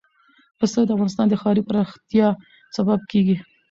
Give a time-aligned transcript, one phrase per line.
[0.59, 2.27] پسه د افغانستان د ښاري پراختیا
[2.75, 3.35] سبب کېږي.